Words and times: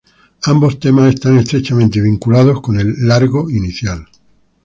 Ambos 0.45 0.79
temas 0.79 1.13
están 1.13 1.37
estrechamente 1.37 2.01
vinculados 2.01 2.59
con 2.59 2.79
el 2.79 3.07
"largo" 3.07 3.51
inicial. 3.51 4.07